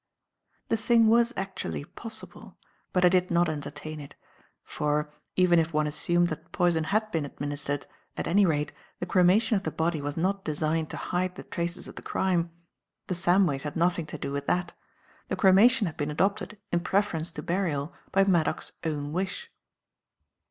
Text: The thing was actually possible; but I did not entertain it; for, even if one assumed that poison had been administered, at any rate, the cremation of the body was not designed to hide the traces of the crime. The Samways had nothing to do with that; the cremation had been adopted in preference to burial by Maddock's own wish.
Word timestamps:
The 0.69 0.77
thing 0.77 1.05
was 1.09 1.31
actually 1.37 1.85
possible; 1.85 2.57
but 2.91 3.05
I 3.05 3.09
did 3.09 3.29
not 3.29 3.47
entertain 3.47 3.99
it; 3.99 4.15
for, 4.63 5.13
even 5.35 5.59
if 5.59 5.73
one 5.73 5.85
assumed 5.85 6.29
that 6.29 6.51
poison 6.51 6.85
had 6.85 7.11
been 7.11 7.23
administered, 7.23 7.85
at 8.17 8.25
any 8.25 8.43
rate, 8.43 8.73
the 8.99 9.05
cremation 9.05 9.57
of 9.57 9.61
the 9.61 9.69
body 9.69 10.01
was 10.01 10.17
not 10.17 10.43
designed 10.43 10.89
to 10.89 10.97
hide 10.97 11.35
the 11.35 11.43
traces 11.43 11.87
of 11.87 11.97
the 11.97 12.01
crime. 12.01 12.49
The 13.05 13.13
Samways 13.13 13.61
had 13.61 13.75
nothing 13.75 14.07
to 14.07 14.17
do 14.17 14.31
with 14.31 14.47
that; 14.47 14.73
the 15.27 15.35
cremation 15.35 15.85
had 15.85 15.97
been 15.97 16.09
adopted 16.09 16.57
in 16.71 16.79
preference 16.79 17.31
to 17.33 17.43
burial 17.43 17.93
by 18.11 18.23
Maddock's 18.23 18.71
own 18.83 19.13
wish. 19.13 19.51